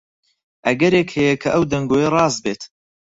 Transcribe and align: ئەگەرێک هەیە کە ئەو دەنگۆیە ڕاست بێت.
ئەگەرێک 0.65 1.09
هەیە 1.17 1.35
کە 1.41 1.49
ئەو 1.53 1.63
دەنگۆیە 1.71 2.09
ڕاست 2.15 2.39
بێت. 2.43 2.61